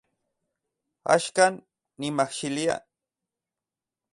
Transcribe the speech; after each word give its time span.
Axkan 1.15 1.53
nimajxilia 1.99 2.75